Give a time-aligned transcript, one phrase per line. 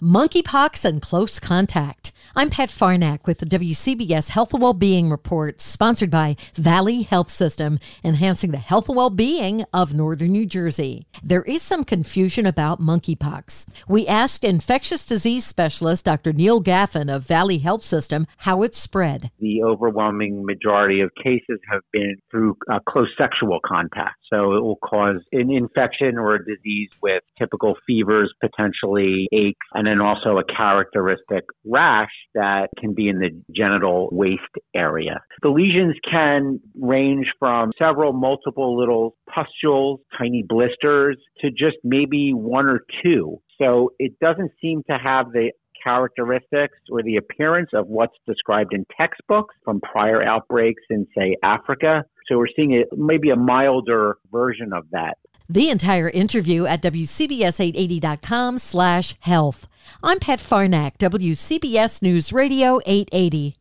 [0.00, 2.12] Monkeypox and close contact.
[2.34, 7.78] I'm Pat Farnack with the WCBS Health and Wellbeing Report, sponsored by Valley Health System,
[8.04, 11.06] enhancing the health and well-being of Northern New Jersey.
[11.22, 13.66] There is some confusion about monkeypox.
[13.88, 16.32] We asked infectious disease specialist Dr.
[16.32, 19.30] Neil Gaffin of Valley Health System how it spread.
[19.40, 24.16] The overwhelming majority of cases have been through uh, close sexual contact.
[24.32, 29.88] So it will cause an infection or a disease with typical fevers, potentially aches, and
[29.90, 34.42] then also a characteristic rash that can be in the genital waist
[34.74, 35.20] area.
[35.42, 42.68] The lesions can range from several multiple little pustules, tiny blisters, to just maybe one
[42.68, 43.40] or two.
[43.60, 45.50] So it doesn't seem to have the
[45.82, 52.04] characteristics or the appearance of what's described in textbooks from prior outbreaks in, say, Africa.
[52.28, 55.16] So we're seeing it maybe a milder version of that.
[55.52, 59.66] The entire interview at WCBS880.com slash health.
[60.00, 63.56] I'm Pat Farnack, WCBS News Radio 880.